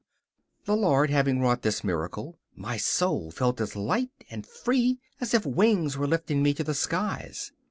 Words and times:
The 0.65 0.75
Lord 0.75 1.11
having 1.11 1.41
wrought 1.41 1.61
this 1.61 1.83
miracle, 1.83 2.39
my 2.55 2.75
soul 2.75 3.29
felt 3.29 3.61
as 3.61 3.75
light 3.75 4.09
and 4.31 4.47
free 4.47 4.99
as 5.19 5.35
if 5.35 5.45
wings 5.45 5.95
were 5.95 6.07
lifting 6.07 6.41
me 6.41 6.55
to 6.55 6.63
the 6.63 6.73
skies. 6.73 7.51